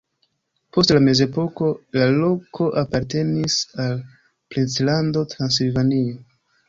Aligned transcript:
Post 0.77 0.93
la 0.95 1.01
mezepoko 1.07 1.67
la 1.99 2.07
loko 2.13 2.69
apartenis 2.83 3.59
al 3.85 4.01
princlando 4.55 5.25
Transilvanio. 5.35 6.19